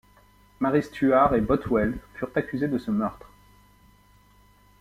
[0.59, 3.29] Marie Stuart et Bothwell furent accusés de ce meurtre.